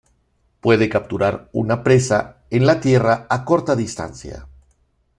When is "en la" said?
2.49-2.79